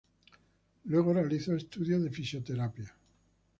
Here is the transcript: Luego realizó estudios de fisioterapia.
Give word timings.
Luego 0.85 1.13
realizó 1.13 1.55
estudios 1.55 2.01
de 2.01 2.09
fisioterapia. 2.09 2.91